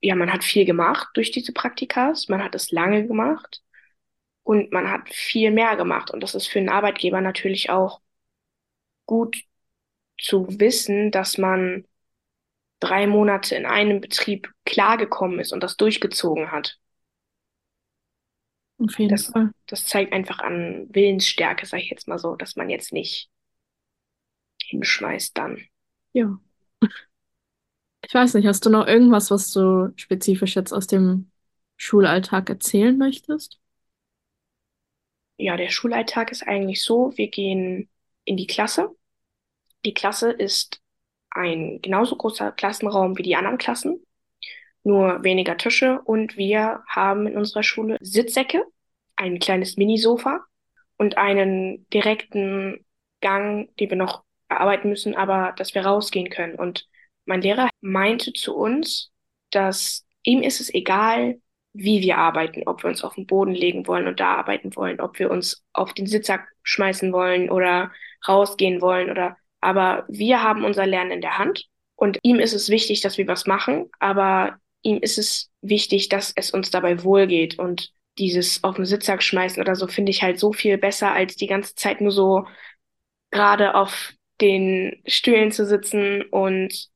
ja, 0.00 0.14
man 0.14 0.32
hat 0.32 0.44
viel 0.44 0.64
gemacht 0.64 1.08
durch 1.14 1.30
diese 1.30 1.52
Praktikas, 1.52 2.28
man 2.28 2.42
hat 2.42 2.54
es 2.54 2.70
lange 2.70 3.06
gemacht 3.06 3.62
und 4.46 4.72
man 4.72 4.90
hat 4.90 5.08
viel 5.12 5.50
mehr 5.50 5.76
gemacht. 5.76 6.10
Und 6.12 6.22
das 6.22 6.34
ist 6.36 6.46
für 6.48 6.60
einen 6.60 6.68
Arbeitgeber 6.70 7.20
natürlich 7.20 7.70
auch 7.70 8.00
gut 9.06 9.42
zu 10.20 10.46
wissen, 10.60 11.10
dass 11.12 11.38
man 11.38 11.86
drei 12.80 13.06
Monate 13.06 13.56
in 13.56 13.66
einem 13.66 14.00
Betrieb 14.02 14.52
klargekommen 14.66 15.40
ist 15.40 15.52
und 15.52 15.62
das 15.62 15.76
durchgezogen 15.76 16.52
hat. 16.52 16.78
Auf 18.78 18.98
jeden 18.98 19.18
Das, 19.18 19.32
Fall. 19.32 19.50
das 19.66 19.86
zeigt 19.86 20.12
einfach 20.12 20.38
an 20.40 20.86
Willensstärke, 20.90 21.66
sage 21.66 21.82
ich 21.82 21.90
jetzt 21.90 22.06
mal 22.08 22.18
so, 22.18 22.36
dass 22.36 22.54
man 22.56 22.70
jetzt 22.70 22.92
nicht 22.92 23.30
hinschmeißt 24.64 25.36
dann. 25.38 25.66
Ja. 26.12 26.40
Ich 28.02 28.14
weiß 28.14 28.34
nicht, 28.34 28.46
hast 28.46 28.64
du 28.64 28.70
noch 28.70 28.86
irgendwas, 28.86 29.30
was 29.30 29.50
du 29.52 29.92
spezifisch 29.96 30.54
jetzt 30.56 30.72
aus 30.72 30.86
dem 30.86 31.30
Schulalltag 31.76 32.48
erzählen 32.50 32.96
möchtest? 32.96 33.58
Ja, 35.38 35.56
der 35.56 35.68
Schulalltag 35.70 36.32
ist 36.32 36.46
eigentlich 36.46 36.82
so, 36.82 37.12
wir 37.16 37.28
gehen 37.28 37.90
in 38.24 38.36
die 38.36 38.46
Klasse. 38.46 38.94
Die 39.84 39.94
Klasse 39.94 40.30
ist 40.30 40.80
ein 41.30 41.80
genauso 41.82 42.16
großer 42.16 42.52
Klassenraum 42.52 43.18
wie 43.18 43.22
die 43.22 43.36
anderen 43.36 43.58
Klassen, 43.58 44.04
nur 44.82 45.22
weniger 45.22 45.56
Tische 45.58 46.00
und 46.02 46.36
wir 46.36 46.82
haben 46.88 47.26
in 47.26 47.36
unserer 47.36 47.62
Schule 47.62 47.98
Sitzsäcke, 48.00 48.64
ein 49.16 49.38
kleines 49.38 49.76
Minisofa 49.76 50.44
und 50.96 51.18
einen 51.18 51.88
direkten 51.90 52.86
Gang, 53.20 53.74
den 53.76 53.90
wir 53.90 53.96
noch 53.96 54.24
erarbeiten 54.48 54.88
müssen, 54.88 55.14
aber 55.14 55.52
dass 55.56 55.74
wir 55.74 55.84
rausgehen 55.84 56.30
können. 56.30 56.54
Und 56.54 56.88
mein 57.26 57.42
Lehrer 57.42 57.68
meinte 57.80 58.32
zu 58.32 58.56
uns, 58.56 59.12
dass 59.50 60.06
ihm 60.22 60.42
ist 60.42 60.60
es 60.60 60.72
egal, 60.72 61.40
wie 61.76 62.00
wir 62.02 62.18
arbeiten, 62.18 62.62
ob 62.66 62.82
wir 62.82 62.88
uns 62.88 63.04
auf 63.04 63.14
den 63.14 63.26
Boden 63.26 63.52
legen 63.52 63.86
wollen 63.86 64.06
und 64.06 64.20
da 64.20 64.34
arbeiten 64.36 64.74
wollen, 64.76 65.00
ob 65.00 65.18
wir 65.18 65.30
uns 65.30 65.64
auf 65.72 65.92
den 65.94 66.06
Sitzsack 66.06 66.48
schmeißen 66.62 67.12
wollen 67.12 67.50
oder 67.50 67.92
rausgehen 68.26 68.80
wollen 68.80 69.10
oder, 69.10 69.36
aber 69.60 70.04
wir 70.08 70.42
haben 70.42 70.64
unser 70.64 70.86
Lernen 70.86 71.10
in 71.12 71.20
der 71.20 71.38
Hand 71.38 71.66
und 71.96 72.18
ihm 72.22 72.38
ist 72.38 72.54
es 72.54 72.68
wichtig, 72.68 73.00
dass 73.00 73.18
wir 73.18 73.28
was 73.28 73.46
machen, 73.46 73.90
aber 73.98 74.58
ihm 74.82 74.98
ist 74.98 75.18
es 75.18 75.50
wichtig, 75.60 76.08
dass 76.08 76.32
es 76.34 76.50
uns 76.50 76.70
dabei 76.70 77.02
wohlgeht 77.02 77.58
und 77.58 77.92
dieses 78.18 78.64
auf 78.64 78.76
den 78.76 78.86
Sitzsack 78.86 79.22
schmeißen 79.22 79.60
oder 79.60 79.74
so 79.74 79.86
finde 79.86 80.10
ich 80.10 80.22
halt 80.22 80.38
so 80.38 80.52
viel 80.52 80.78
besser, 80.78 81.12
als 81.12 81.36
die 81.36 81.46
ganze 81.46 81.74
Zeit 81.74 82.00
nur 82.00 82.12
so 82.12 82.46
gerade 83.30 83.74
auf 83.74 84.12
den 84.40 85.02
Stühlen 85.06 85.52
zu 85.52 85.66
sitzen 85.66 86.22
und 86.22 86.88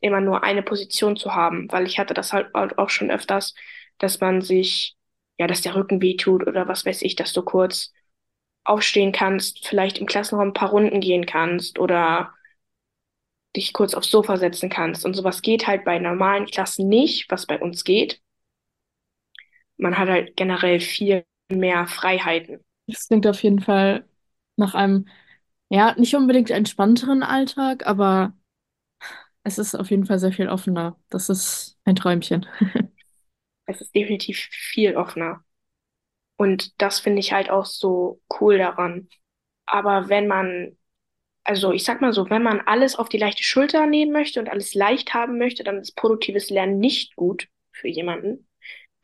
immer 0.00 0.20
nur 0.20 0.44
eine 0.44 0.62
Position 0.62 1.16
zu 1.16 1.34
haben, 1.34 1.70
weil 1.70 1.86
ich 1.86 1.98
hatte 1.98 2.14
das 2.14 2.32
halt 2.32 2.54
auch 2.54 2.90
schon 2.90 3.10
öfters, 3.10 3.54
dass 3.98 4.20
man 4.20 4.42
sich, 4.42 4.96
ja, 5.38 5.46
dass 5.46 5.62
der 5.62 5.74
Rücken 5.74 6.00
wehtut 6.02 6.46
oder 6.46 6.68
was 6.68 6.86
weiß 6.86 7.02
ich, 7.02 7.16
dass 7.16 7.32
du 7.32 7.42
kurz 7.42 7.92
aufstehen 8.64 9.12
kannst, 9.12 9.66
vielleicht 9.66 9.98
im 9.98 10.06
Klassenraum 10.06 10.48
ein 10.48 10.52
paar 10.54 10.70
Runden 10.70 11.00
gehen 11.00 11.26
kannst 11.26 11.78
oder 11.78 12.34
dich 13.56 13.72
kurz 13.72 13.94
aufs 13.94 14.08
Sofa 14.10 14.36
setzen 14.36 14.68
kannst. 14.70 15.04
Und 15.04 15.14
sowas 15.14 15.42
geht 15.42 15.66
halt 15.66 15.84
bei 15.84 15.98
normalen 15.98 16.46
Klassen 16.46 16.88
nicht, 16.88 17.28
was 17.30 17.46
bei 17.46 17.58
uns 17.60 17.82
geht. 17.82 18.20
Man 19.78 19.98
hat 19.98 20.08
halt 20.08 20.36
generell 20.36 20.80
viel 20.80 21.24
mehr 21.50 21.86
Freiheiten. 21.86 22.64
Das 22.86 23.08
klingt 23.08 23.26
auf 23.26 23.42
jeden 23.42 23.60
Fall 23.60 24.08
nach 24.56 24.74
einem, 24.74 25.06
ja, 25.70 25.94
nicht 25.98 26.14
unbedingt 26.14 26.50
entspannteren 26.50 27.22
Alltag, 27.22 27.86
aber 27.86 28.34
es 29.44 29.58
ist 29.58 29.74
auf 29.74 29.90
jeden 29.90 30.06
Fall 30.06 30.18
sehr 30.18 30.32
viel 30.32 30.48
offener. 30.48 30.96
Das 31.08 31.28
ist 31.28 31.78
ein 31.84 31.96
Träumchen. 31.96 32.46
Es 33.66 33.80
ist 33.80 33.94
definitiv 33.94 34.38
viel 34.50 34.96
offener. 34.96 35.44
Und 36.36 36.80
das 36.80 37.00
finde 37.00 37.20
ich 37.20 37.32
halt 37.32 37.50
auch 37.50 37.64
so 37.64 38.20
cool 38.40 38.58
daran. 38.58 39.08
Aber 39.66 40.08
wenn 40.08 40.26
man, 40.26 40.76
also 41.44 41.72
ich 41.72 41.84
sag 41.84 42.00
mal 42.00 42.12
so, 42.12 42.30
wenn 42.30 42.42
man 42.42 42.60
alles 42.60 42.96
auf 42.96 43.08
die 43.08 43.18
leichte 43.18 43.42
Schulter 43.42 43.86
nehmen 43.86 44.12
möchte 44.12 44.40
und 44.40 44.48
alles 44.48 44.74
leicht 44.74 45.14
haben 45.14 45.38
möchte, 45.38 45.64
dann 45.64 45.78
ist 45.78 45.96
produktives 45.96 46.50
Lernen 46.50 46.78
nicht 46.78 47.16
gut 47.16 47.48
für 47.72 47.88
jemanden. 47.88 48.48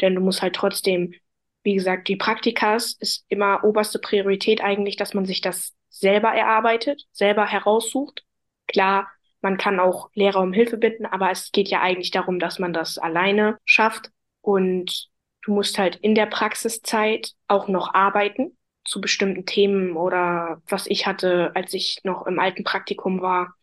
Denn 0.01 0.15
du 0.15 0.21
musst 0.21 0.43
halt 0.43 0.55
trotzdem, 0.57 1.15
wie 1.63 1.75
gesagt, 1.75 2.09
die 2.09 2.17
Praktikas 2.17 2.95
ist 2.95 3.25
immer 3.29 3.65
oberste 3.65 3.99
Priorität 3.99 4.63
eigentlich, 4.63 4.97
dass 4.97 5.15
man 5.15 5.27
sich 5.27 5.41
das 5.41 5.75
selber 5.89 6.31
erarbeitet, 6.31 7.05
selber 7.13 7.47
heraussucht. 7.47 8.25
Klar, 8.67 9.11
man 9.41 9.57
kann 9.59 9.81
auch 9.81 10.11
Lehrer 10.15 10.41
um 10.41 10.53
Hilfe 10.53 10.77
bitten, 10.77 11.07
aber 11.07 11.31
es 11.31 11.53
geht 11.53 11.69
ja 11.69 11.81
eigentlich 11.81 12.11
darum, 12.11 12.39
dass 12.39 12.59
man 12.59 12.73
das 12.73 12.99
alleine 12.99 13.59
schafft. 13.65 14.11
Und 14.43 15.09
du 15.43 15.55
musst 15.55 15.79
halt 15.79 15.97
in 15.97 16.15
der 16.15 16.27
Praxiszeit 16.27 17.33
auch 17.49 17.69
noch 17.69 17.95
arbeiten 17.95 18.57
zu 18.85 19.01
bestimmten 19.01 19.47
Themen 19.47 19.97
oder 19.97 20.61
was 20.69 20.87
ich 20.87 21.07
hatte, 21.07 21.53
als 21.55 21.73
ich 21.73 22.01
noch 22.05 22.27
im 22.27 22.39
alten 22.39 22.65
Praktikum 22.65 23.23
war, 23.23 23.55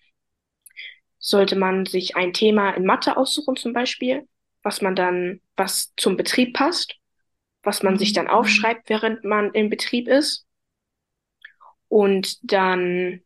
sollte 1.19 1.55
man 1.55 1.85
sich 1.85 2.15
ein 2.15 2.33
Thema 2.33 2.71
in 2.71 2.85
Mathe 2.85 3.17
aussuchen 3.17 3.55
zum 3.55 3.73
Beispiel, 3.73 4.27
was 4.63 4.81
man 4.81 4.95
dann, 4.95 5.41
was 5.55 5.93
zum 5.97 6.17
Betrieb 6.17 6.53
passt, 6.53 6.95
was 7.63 7.83
man 7.83 7.97
sich 7.97 8.13
dann 8.13 8.27
aufschreibt, 8.27 8.89
während 8.89 9.23
man 9.25 9.51
im 9.53 9.69
Betrieb 9.69 10.07
ist. 10.07 10.45
Und 11.89 12.37
dann 12.51 13.21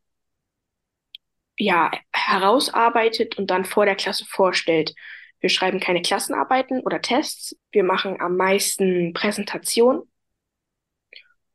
ja 1.57 1.91
herausarbeitet 2.11 3.37
und 3.37 3.47
dann 3.47 3.65
vor 3.65 3.85
der 3.85 3.95
Klasse 3.95 4.25
vorstellt. 4.25 4.93
Wir 5.43 5.49
schreiben 5.49 5.81
keine 5.81 6.01
Klassenarbeiten 6.01 6.79
oder 6.79 7.01
Tests. 7.01 7.53
Wir 7.73 7.83
machen 7.83 8.21
am 8.21 8.37
meisten 8.37 9.11
Präsentation 9.11 10.03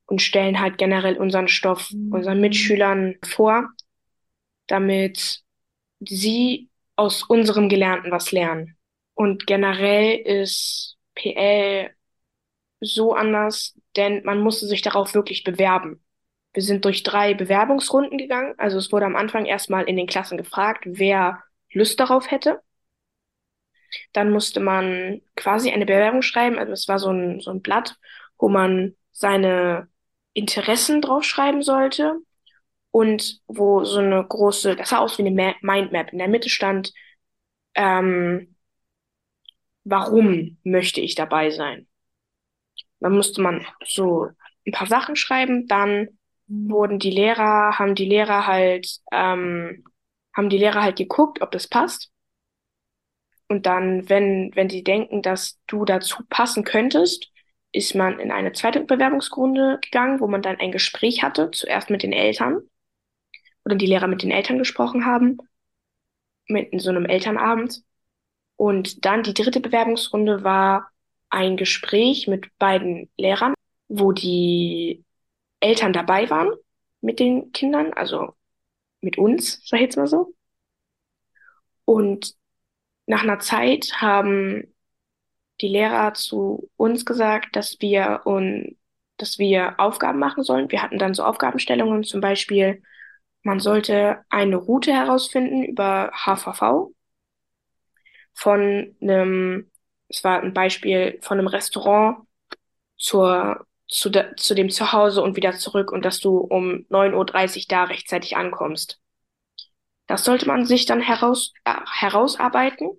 und 0.05 0.21
stellen 0.21 0.61
halt 0.61 0.77
generell 0.77 1.17
unseren 1.17 1.49
Stoff 1.49 1.91
unseren 2.11 2.39
Mitschülern 2.39 3.15
vor, 3.25 3.71
damit 4.67 5.41
sie 6.01 6.69
aus 6.97 7.23
unserem 7.23 7.71
Gelernten 7.71 8.11
was 8.11 8.31
lernen. 8.31 8.77
Und 9.15 9.47
generell 9.47 10.19
ist 10.19 10.99
PL 11.15 11.89
so 12.81 13.15
anders, 13.15 13.75
denn 13.97 14.23
man 14.23 14.43
musste 14.43 14.67
sich 14.67 14.83
darauf 14.83 15.15
wirklich 15.15 15.45
bewerben. 15.45 16.05
Wir 16.53 16.63
sind 16.63 16.85
durch 16.85 17.05
drei 17.05 17.33
Bewerbungsrunden 17.33 18.19
gegangen. 18.19 18.53
Also 18.59 18.77
es 18.77 18.93
wurde 18.93 19.07
am 19.07 19.17
Anfang 19.17 19.47
erstmal 19.47 19.85
in 19.85 19.97
den 19.97 20.07
Klassen 20.07 20.37
gefragt, 20.37 20.85
wer 20.85 21.43
Lust 21.73 21.99
darauf 21.99 22.31
hätte. 22.31 22.61
Dann 24.13 24.31
musste 24.31 24.61
man 24.61 25.23
quasi 25.37 25.71
eine 25.71 25.87
Bewerbung 25.87 26.23
schreiben. 26.23 26.59
Also 26.59 26.73
es 26.73 26.89
war 26.89 26.99
so 26.99 27.11
ein, 27.11 27.41
so 27.41 27.51
ein 27.51 27.63
Blatt, 27.63 27.97
wo 28.39 28.49
man 28.49 28.95
seine 29.13 29.89
Interessen 30.33 31.01
draufschreiben 31.03 31.63
sollte 31.63 32.17
und 32.91 33.41
wo 33.47 33.85
so 33.85 33.99
eine 33.99 34.25
große, 34.27 34.77
das 34.77 34.91
sah 34.91 34.99
aus 34.99 35.19
wie 35.19 35.27
eine 35.27 35.33
Ma 35.33 35.55
Mindmap. 35.63 36.13
In 36.13 36.19
der 36.19 36.29
Mitte 36.29 36.49
stand, 36.49 36.93
ähm, 37.75 38.57
warum 39.85 40.57
möchte 40.63 41.01
ich 41.01 41.17
dabei 41.17 41.51
sein? 41.51 41.89
Dann 43.01 43.13
musste 43.15 43.41
man 43.41 43.65
so 43.85 44.29
ein 44.67 44.73
paar 44.73 44.87
Sachen 44.87 45.17
schreiben, 45.17 45.67
dann 45.67 46.09
wurden 46.47 46.99
die 46.99 47.11
Lehrer, 47.11 47.79
haben 47.79 47.95
die 47.95 48.07
Lehrer 48.07 48.47
halt, 48.47 49.01
ähm, 49.13 49.85
haben 50.35 50.49
die 50.51 50.59
Lehrer 50.59 50.83
halt 50.83 50.97
geguckt, 50.97 51.41
ob 51.43 51.51
das 51.51 51.69
passt. 51.69 52.11
Und 53.49 53.67
dann, 53.67 54.09
wenn, 54.09 54.51
wenn 54.55 54.69
sie 54.69 54.85
denken, 54.85 55.23
dass 55.23 55.59
du 55.67 55.85
dazu 55.85 56.23
passen 56.29 56.65
könntest, 56.65 57.31
ist 57.73 57.95
man 57.95 58.19
in 58.19 58.31
eine 58.31 58.53
zweite 58.53 58.81
Bewerbungsrunde 58.81 59.79
gegangen, 59.83 60.21
wo 60.21 60.27
man 60.27 60.43
dann 60.43 60.59
ein 60.59 60.73
Gespräch 60.73 61.23
hatte, 61.23 61.51
zuerst 61.51 61.91
mit 61.91 62.03
den 62.03 62.13
Eltern 62.13 62.61
oder 63.65 63.77
die 63.77 63.87
Lehrer 63.87 64.07
mit 64.07 64.23
den 64.23 64.31
Eltern 64.31 64.59
gesprochen 64.59 65.05
haben, 65.05 65.39
mit 66.47 66.73
in 66.73 66.79
so 66.79 66.91
einem 66.91 67.07
Elternabend. 67.07 67.83
Und 68.57 69.05
dann 69.05 69.23
die 69.23 69.35
dritte 69.35 69.61
Bewerbungsrunde 69.61 70.45
war 70.45 70.91
ein 71.31 71.57
Gespräch 71.57 72.27
mit 72.27 72.49
beiden 72.59 73.11
Lehrern, 73.17 73.55
wo 73.89 74.13
die 74.13 75.05
Eltern 75.61 75.93
dabei 75.93 76.31
waren 76.31 76.51
mit 77.01 77.21
den 77.21 77.53
Kindern, 77.53 77.93
also 77.93 78.35
mit 79.01 79.19
uns, 79.19 79.61
sag 79.65 79.79
ich 79.79 79.85
jetzt 79.85 79.97
mal 79.97 80.07
so. 80.07 80.35
Und 81.85 82.35
nach 83.09 83.23
einer 83.23 83.39
Zeit 83.41 83.95
haben 84.01 84.75
die 85.61 85.69
Lehrer 85.69 86.15
zu 86.15 86.71
uns 86.77 87.05
gesagt, 87.07 87.57
dass 87.57 87.79
wir 87.81 88.23
und 88.25 88.77
dass 89.17 89.39
wir 89.39 89.81
Aufgaben 89.81 90.19
machen 90.19 90.45
sollen. 90.45 90.71
Wir 90.71 90.83
hatten 90.83 90.99
dann 90.99 91.15
so 91.15 91.25
Aufgabenstellungen, 91.25 92.05
zum 92.05 92.21
Beispiel, 92.21 92.83
man 93.43 93.61
sollte 93.61 94.25
eine 94.29 94.57
Route 94.57 94.93
herausfinden 94.93 95.65
über 95.65 96.13
HVV 96.15 96.93
von 98.35 98.97
einem, 99.01 99.71
es 100.09 100.23
war 100.25 100.43
ein 100.43 100.55
Beispiel 100.55 101.19
von 101.23 101.39
einem 101.39 101.49
Restaurant 101.49 102.27
zur, 102.97 103.67
zu, 103.89 104.11
de, 104.11 104.37
zu 104.37 104.55
dem 104.55 104.71
Zuhause 104.71 105.23
und 105.23 105.37
wieder 105.37 105.53
zurück 105.55 105.93
und 105.93 106.05
dass 106.05 106.21
du 106.21 106.39
um 106.39 106.87
9.30 106.91 107.59
Uhr 107.59 107.65
da 107.69 107.85
rechtzeitig 107.85 108.37
ankommst. 108.37 109.01
Das 110.09 110.25
sollte 110.25 110.47
man 110.47 110.65
sich 110.65 110.87
dann 110.87 111.01
heraus, 111.01 111.53
äh, 111.65 111.75
herausarbeiten. 111.87 112.91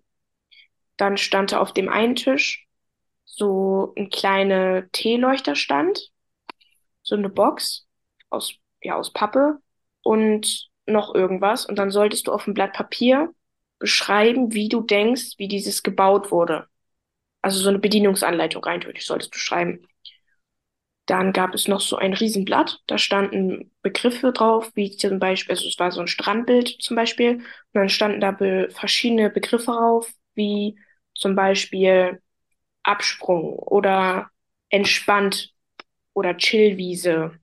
Dann 0.96 1.18
stand 1.18 1.52
da 1.52 1.60
auf 1.60 1.74
dem 1.74 1.90
einen 1.90 2.16
Tisch 2.16 2.68
so 3.26 3.94
ein 3.98 4.10
kleiner 4.10 4.90
Teeleuchterstand, 4.92 6.12
so 7.02 7.16
eine 7.16 7.30
Box 7.30 7.88
aus, 8.30 8.54
ja, 8.82 8.96
aus 8.96 9.12
Pappe 9.12 9.58
und 10.04 10.70
noch 10.86 11.16
irgendwas. 11.16 11.66
Und 11.66 11.78
dann 11.78 11.92
solltest 11.92 12.28
du 12.28 12.32
auf 12.32 12.46
dem 12.46 12.54
Blatt 12.54 12.74
Papier 12.74 13.34
beschreiben, 13.80 14.54
wie 14.54 14.70
du 14.70 14.82
denkst, 14.82 15.36
wie 15.38 15.48
dieses 15.48 15.84
gebaut 15.84 16.32
wurde. 16.32 16.68
Also 17.42 17.60
so 17.60 17.70
eine 17.70 17.80
Bedienungsanleitung 17.80 18.64
eindeutig 18.66 19.06
solltest 19.06 19.34
du 19.34 19.40
schreiben. 19.40 19.88
Dann 21.10 21.34
gab 21.34 21.56
es 21.56 21.68
noch 21.68 21.82
so 21.82 21.96
ein 21.98 22.14
Riesenblatt, 22.14 22.84
da 22.86 23.00
standen 23.00 23.72
Begriffe 23.82 24.32
drauf, 24.32 24.70
wie 24.76 24.96
zum 24.96 25.18
Beispiel, 25.18 25.54
also 25.56 25.68
es 25.68 25.80
war 25.80 25.92
so 25.92 26.02
ein 26.02 26.08
Strandbild 26.08 26.78
zum 26.84 26.96
Beispiel, 26.96 27.38
und 27.38 27.44
dann 27.74 27.90
standen 27.90 28.22
da 28.22 28.30
be 28.30 28.70
verschiedene 28.72 29.32
Begriffe 29.32 29.72
drauf, 29.72 30.12
wie 30.36 30.78
zum 31.16 31.36
Beispiel 31.36 32.22
Absprung 32.84 33.54
oder 33.58 34.30
entspannt 34.70 35.54
oder 36.14 36.38
Chillwiese 36.38 37.40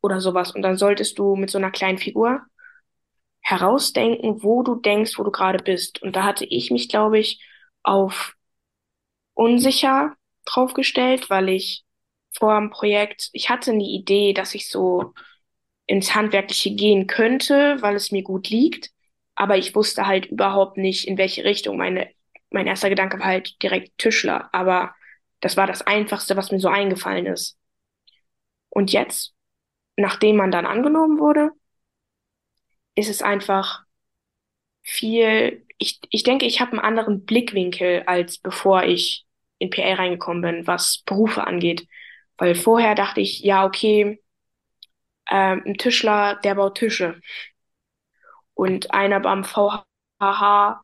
oder 0.00 0.20
sowas. 0.20 0.52
Und 0.52 0.62
dann 0.62 0.76
solltest 0.76 1.18
du 1.18 1.36
mit 1.36 1.50
so 1.50 1.58
einer 1.58 1.70
kleinen 1.70 1.98
Figur 1.98 2.42
herausdenken, 3.40 4.42
wo 4.42 4.62
du 4.64 4.76
denkst, 4.76 5.18
wo 5.18 5.22
du 5.24 5.30
gerade 5.30 5.62
bist. 5.62 6.02
Und 6.02 6.16
da 6.16 6.24
hatte 6.24 6.44
ich 6.44 6.70
mich, 6.72 6.88
glaube 6.88 7.18
ich, 7.20 7.40
auf 7.84 8.34
unsicher 9.34 10.14
draufgestellt, 10.46 11.30
weil 11.30 11.48
ich 11.48 11.83
vor 12.38 12.58
dem 12.58 12.70
Projekt, 12.70 13.30
ich 13.32 13.50
hatte 13.50 13.72
eine 13.72 13.84
Idee, 13.84 14.32
dass 14.32 14.54
ich 14.54 14.68
so 14.70 15.14
ins 15.86 16.14
Handwerkliche 16.14 16.74
gehen 16.74 17.06
könnte, 17.06 17.76
weil 17.82 17.96
es 17.96 18.12
mir 18.12 18.22
gut 18.22 18.48
liegt. 18.50 18.90
Aber 19.36 19.58
ich 19.58 19.74
wusste 19.74 20.06
halt 20.06 20.26
überhaupt 20.26 20.76
nicht, 20.78 21.06
in 21.08 21.18
welche 21.18 21.44
Richtung. 21.44 21.76
Meine, 21.76 22.10
mein 22.50 22.66
erster 22.66 22.90
Gedanke 22.90 23.18
war 23.18 23.26
halt 23.26 23.62
direkt 23.62 23.98
Tischler. 23.98 24.48
Aber 24.52 24.94
das 25.40 25.56
war 25.56 25.66
das 25.66 25.82
Einfachste, 25.82 26.36
was 26.36 26.52
mir 26.52 26.60
so 26.60 26.68
eingefallen 26.68 27.26
ist. 27.26 27.58
Und 28.68 28.92
jetzt, 28.92 29.34
nachdem 29.96 30.36
man 30.36 30.50
dann 30.52 30.66
angenommen 30.66 31.18
wurde, 31.20 31.52
ist 32.94 33.08
es 33.08 33.22
einfach 33.22 33.84
viel, 34.82 35.66
ich, 35.78 36.00
ich 36.10 36.22
denke, 36.22 36.46
ich 36.46 36.60
habe 36.60 36.72
einen 36.72 36.80
anderen 36.80 37.24
Blickwinkel, 37.24 38.04
als 38.06 38.38
bevor 38.38 38.84
ich 38.84 39.26
in 39.58 39.70
PL 39.70 39.94
reingekommen 39.94 40.42
bin, 40.42 40.66
was 40.66 41.02
Berufe 41.06 41.46
angeht. 41.46 41.86
Weil 42.38 42.54
vorher 42.54 42.94
dachte 42.94 43.20
ich, 43.20 43.40
ja, 43.40 43.64
okay, 43.66 44.20
ähm, 45.30 45.62
ein 45.66 45.74
Tischler, 45.78 46.36
der 46.44 46.54
baut 46.54 46.76
Tische. 46.78 47.20
Und 48.54 48.92
einer 48.92 49.20
beim 49.20 49.44
VHH 49.44 50.82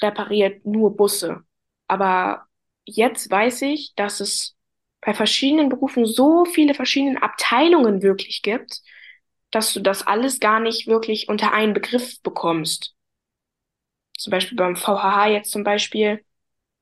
repariert 0.00 0.64
nur 0.66 0.96
Busse. 0.96 1.44
Aber 1.88 2.46
jetzt 2.84 3.30
weiß 3.30 3.62
ich, 3.62 3.94
dass 3.96 4.20
es 4.20 4.56
bei 5.00 5.14
verschiedenen 5.14 5.68
Berufen 5.68 6.06
so 6.06 6.44
viele 6.44 6.74
verschiedene 6.74 7.22
Abteilungen 7.22 8.02
wirklich 8.02 8.42
gibt, 8.42 8.82
dass 9.50 9.72
du 9.74 9.80
das 9.80 10.06
alles 10.06 10.40
gar 10.40 10.60
nicht 10.60 10.86
wirklich 10.86 11.28
unter 11.28 11.52
einen 11.52 11.74
Begriff 11.74 12.20
bekommst. 12.22 12.94
Zum 14.18 14.30
Beispiel 14.30 14.56
beim 14.56 14.76
VHH 14.76 15.26
jetzt 15.28 15.50
zum 15.50 15.64
Beispiel 15.64 16.24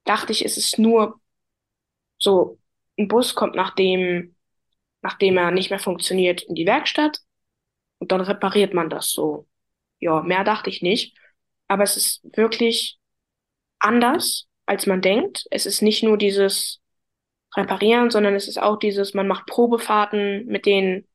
dachte 0.04 0.32
ich, 0.32 0.44
es 0.44 0.56
ist 0.58 0.78
nur 0.78 1.20
so, 2.18 2.59
ein 3.00 3.08
Bus 3.08 3.34
kommt 3.34 3.54
nachdem, 3.54 4.36
nachdem 5.02 5.36
er 5.38 5.50
nicht 5.50 5.70
mehr 5.70 5.78
funktioniert 5.78 6.42
in 6.42 6.54
die 6.54 6.66
Werkstatt 6.66 7.18
und 7.98 8.12
dann 8.12 8.20
repariert 8.20 8.74
man 8.74 8.90
das 8.90 9.10
so. 9.10 9.46
Ja, 9.98 10.22
mehr 10.22 10.44
dachte 10.44 10.70
ich 10.70 10.82
nicht. 10.82 11.16
Aber 11.68 11.82
es 11.82 11.96
ist 11.96 12.20
wirklich 12.36 12.98
anders, 13.78 14.46
als 14.66 14.86
man 14.86 15.02
denkt. 15.02 15.46
Es 15.50 15.66
ist 15.66 15.82
nicht 15.82 16.02
nur 16.02 16.16
dieses 16.16 16.80
Reparieren, 17.56 18.10
sondern 18.10 18.34
es 18.34 18.48
ist 18.48 18.60
auch 18.62 18.78
dieses, 18.78 19.14
man 19.14 19.28
macht 19.28 19.46
Probefahrten 19.46 20.46
mit 20.46 20.66
den 20.66 21.06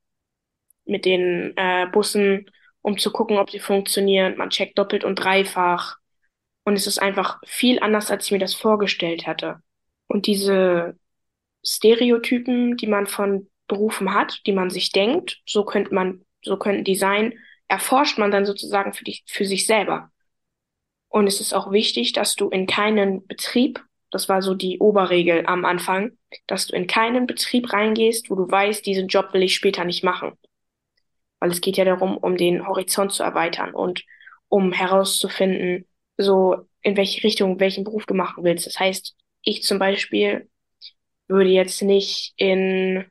mit 0.86 1.06
den 1.06 1.54
äh, 1.58 1.88
Bussen, 1.92 2.50
um 2.82 2.98
zu 2.98 3.12
gucken, 3.12 3.38
ob 3.38 3.50
sie 3.50 3.60
funktionieren. 3.60 4.38
Man 4.38 4.52
checkt 4.52 4.78
doppelt 4.78 5.04
und 5.04 5.16
dreifach. 5.16 5.98
Und 6.64 6.76
es 6.76 6.88
ist 6.88 7.02
einfach 7.02 7.40
viel 7.46 7.80
anders, 7.80 8.12
als 8.12 8.26
ich 8.26 8.32
mir 8.32 8.40
das 8.40 8.54
vorgestellt 8.56 9.28
hatte. 9.28 9.62
Und 10.08 10.28
diese 10.28 10.98
Stereotypen, 11.66 12.78
die 12.78 12.88
man 12.88 13.08
von 13.08 13.50
Berufen 13.68 14.14
hat, 14.14 14.42
die 14.46 14.52
man 14.52 14.70
sich 14.70 14.92
denkt, 14.92 15.42
so 15.46 15.66
könnte 15.66 15.94
man, 15.94 16.24
so 16.44 16.58
könnten 16.58 16.84
die 16.84 16.96
sein, 16.96 17.34
erforscht 17.68 18.18
man 18.18 18.32
dann 18.32 18.46
sozusagen 18.46 18.94
für 18.94 19.04
dich, 19.04 19.24
für 19.28 19.46
sich 19.46 19.66
selber. 19.66 20.12
Und 21.10 21.28
es 21.28 21.42
ist 21.42 21.54
auch 21.54 21.72
wichtig, 21.72 22.14
dass 22.14 22.36
du 22.36 22.50
in 22.50 22.68
keinen 22.68 23.26
Betrieb, 23.26 23.84
das 24.12 24.30
war 24.30 24.42
so 24.42 24.54
die 24.54 24.80
Oberregel 24.80 25.46
am 25.48 25.66
Anfang, 25.66 26.12
dass 26.48 26.68
du 26.68 26.76
in 26.76 26.88
keinen 26.88 27.26
Betrieb 27.26 27.74
reingehst, 27.74 28.30
wo 28.30 28.36
du 28.36 28.50
weißt, 28.50 28.86
diesen 28.86 29.08
Job 29.08 29.34
will 29.34 29.44
ich 29.44 29.56
später 29.56 29.84
nicht 29.84 30.04
machen 30.04 30.38
weil 31.40 31.52
es 31.52 31.62
geht 31.62 31.78
ja 31.78 31.86
darum, 31.86 32.18
um 32.18 32.38
den 32.38 32.68
Horizont 32.68 33.12
zu 33.12 33.22
erweitern 33.22 33.74
und 33.74 34.04
um 34.48 34.72
herauszufinden, 34.72 35.86
so 36.18 36.68
in 36.82 36.98
welche 36.98 37.24
Richtung, 37.24 37.60
welchen 37.60 37.84
Beruf 37.84 38.08
du 38.08 38.16
machen 38.16 38.44
willst. 38.44 38.66
Das 38.66 38.80
heißt, 38.80 39.16
ich 39.44 39.62
zum 39.62 39.78
Beispiel 39.78 40.50
würde 41.28 41.50
jetzt 41.50 41.82
nicht 41.82 42.34
in, 42.38 43.06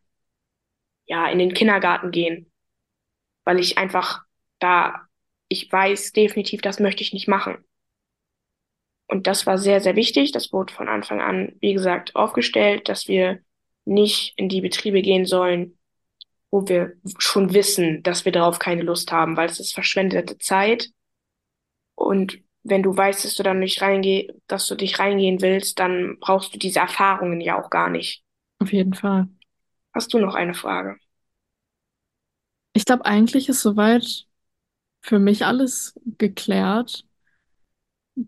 ja, 1.07 1.29
in 1.29 1.39
den 1.39 1.55
Kindergarten 1.55 2.11
gehen, 2.11 2.51
weil 3.45 3.59
ich 3.59 3.79
einfach 3.79 4.23
da, 4.59 5.07
ich 5.49 5.71
weiß 5.71 6.13
definitiv, 6.13 6.63
das 6.63 6.81
möchte 6.81 7.03
ich 7.03 7.13
nicht 7.13 7.29
machen. 7.29 7.59
Und 9.07 9.27
das 9.27 9.47
war 9.47 9.59
sehr, 9.59 9.81
sehr 9.81 9.97
wichtig. 9.97 10.33
Das 10.33 10.53
wurde 10.53 10.73
von 10.73 10.89
Anfang 10.89 11.21
an, 11.21 11.55
wie 11.61 11.75
gesagt, 11.75 12.17
aufgestellt, 12.17 12.89
dass 12.89 13.07
wir 13.07 13.41
nicht 13.85 14.33
in 14.37 14.49
die 14.49 14.63
Betriebe 14.63 15.03
gehen 15.03 15.27
sollen, 15.27 15.79
wo 16.51 16.67
wir 16.69 16.95
schon 17.19 17.53
wissen, 17.53 18.03
dass 18.03 18.25
wir 18.25 18.33
darauf 18.33 18.59
keine 18.59 18.83
Lust 18.83 19.13
haben, 19.13 19.37
weil 19.37 19.49
es 19.49 19.61
ist 19.61 19.75
verschwendete 19.75 20.39
Zeit. 20.39 20.91
Und 21.95 22.41
wenn 22.65 22.83
du 22.83 22.97
weißt, 22.97 23.25
dass 23.25 23.35
du 23.35 23.43
dann 23.43 23.61
nicht 23.61 23.81
reingeh, 23.83 24.33
dass 24.47 24.67
du 24.67 24.75
dich 24.75 24.99
reingehen 24.99 25.41
willst, 25.41 25.79
dann 25.79 26.17
brauchst 26.21 26.55
du 26.55 26.59
diese 26.59 26.81
Erfahrungen 26.81 27.41
ja 27.41 27.63
auch 27.63 27.71
gar 27.71 27.91
nicht. 27.91 28.25
Auf 28.59 28.73
jeden 28.73 28.95
Fall. 28.95 29.29
Hast 29.95 30.13
du 30.13 30.19
noch 30.19 30.35
eine 30.35 30.55
Frage? 30.55 30.99
Ich 32.73 32.85
glaube, 32.85 33.05
eigentlich 33.07 33.49
ist 33.49 33.63
soweit 33.63 34.27
für 35.03 35.19
mich 35.19 35.45
alles 35.47 35.95
geklärt. 36.19 37.07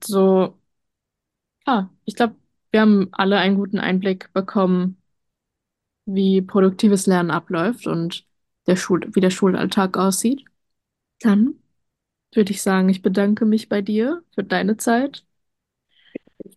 So, 0.05 0.59
ja, 1.67 1.91
ich 2.05 2.15
glaube, 2.15 2.37
wir 2.71 2.81
haben 2.81 3.09
alle 3.13 3.39
einen 3.39 3.57
guten 3.57 3.79
Einblick 3.79 4.33
bekommen, 4.33 5.01
wie 6.07 6.41
produktives 6.43 7.07
Lernen 7.07 7.31
abläuft 7.31 7.87
und 7.87 8.25
der 8.67 8.77
Schul 8.77 9.01
wie 9.13 9.21
der 9.21 9.31
Schulalltag 9.31 9.97
aussieht. 9.97 10.45
Dann 11.21 11.57
würde 12.37 12.53
ich 12.53 12.63
sagen, 12.63 12.89
ich 12.89 13.03
bedanke 13.03 13.45
mich 13.45 13.69
bei 13.69 13.83
dir 13.83 14.23
für 14.35 14.45
deine 14.45 14.77
Zeit. 14.77 15.25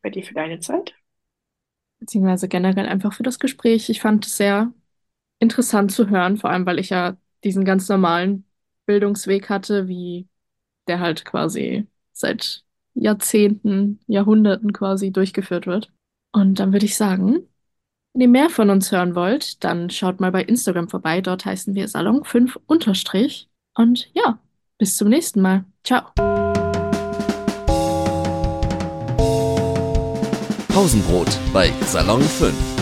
Bei 0.01 0.09
dir 0.09 0.23
für 0.23 0.33
deine 0.33 0.59
Zeit. 0.59 0.93
Beziehungsweise 1.99 2.47
generell 2.47 2.85
einfach 2.85 3.13
für 3.13 3.23
das 3.23 3.39
Gespräch. 3.39 3.89
Ich 3.89 4.01
fand 4.01 4.25
es 4.25 4.37
sehr 4.37 4.71
interessant 5.39 5.91
zu 5.91 6.09
hören, 6.09 6.37
vor 6.37 6.49
allem 6.49 6.65
weil 6.65 6.79
ich 6.79 6.89
ja 6.89 7.17
diesen 7.43 7.65
ganz 7.65 7.89
normalen 7.89 8.45
Bildungsweg 8.85 9.49
hatte, 9.49 9.87
wie 9.87 10.27
der 10.87 10.99
halt 10.99 11.25
quasi 11.25 11.87
seit 12.11 12.63
Jahrzehnten, 12.93 13.99
Jahrhunderten 14.07 14.73
quasi 14.73 15.11
durchgeführt 15.11 15.67
wird. 15.67 15.91
Und 16.31 16.59
dann 16.59 16.73
würde 16.73 16.85
ich 16.85 16.97
sagen, 16.97 17.47
wenn 18.13 18.21
ihr 18.21 18.27
mehr 18.27 18.49
von 18.49 18.69
uns 18.69 18.91
hören 18.91 19.15
wollt, 19.15 19.63
dann 19.63 19.89
schaut 19.89 20.19
mal 20.19 20.31
bei 20.31 20.43
Instagram 20.43 20.89
vorbei. 20.89 21.21
Dort 21.21 21.45
heißen 21.45 21.75
wir 21.75 21.87
Salon 21.87 22.23
5 22.23 22.59
unterstrich. 22.65 23.49
Und 23.75 24.09
ja, 24.13 24.39
bis 24.77 24.97
zum 24.97 25.09
nächsten 25.09 25.41
Mal. 25.41 25.65
Ciao. 25.83 26.11
Pausenbrot 30.67 31.27
bei 31.51 31.73
Salon 31.85 32.21
5. 32.21 32.78